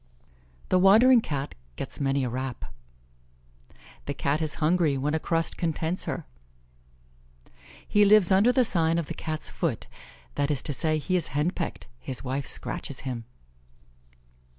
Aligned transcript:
"The 0.69 0.79
wandering 0.79 1.21
Cat 1.21 1.53
gets 1.75 1.99
many 1.99 2.23
a 2.23 2.29
rap." 2.29 2.73
"The 4.07 4.15
Cat 4.15 4.41
is 4.41 4.55
hungry 4.55 4.97
when 4.97 5.13
a 5.13 5.19
crust 5.19 5.57
contents 5.59 6.05
her." 6.05 6.25
"He 7.87 8.03
lives 8.03 8.31
under 8.31 8.51
the 8.51 8.65
sign 8.65 8.97
of 8.97 9.05
the 9.05 9.13
Cat's 9.13 9.49
foot;" 9.49 9.85
that 10.33 10.49
is 10.49 10.63
to 10.63 10.73
say, 10.73 10.97
he 10.97 11.15
is 11.15 11.27
hen 11.37 11.51
pecked 11.51 11.85
his 11.99 12.23
wife 12.23 12.47
scratches 12.47 13.01
him. 13.01 13.25